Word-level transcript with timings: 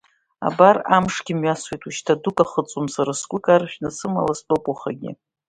Абар, 0.47 0.77
амшгьы 0.95 1.33
мҩасуеит, 1.39 1.81
ушьҭа 1.87 2.13
дук 2.21 2.37
ахыҵуам, 2.43 2.87
сара 2.95 3.13
сгәы 3.19 3.39
каршәны, 3.45 3.89
сымала 3.97 4.33
стәоуп 4.39 4.65
уахагьы. 4.67 5.11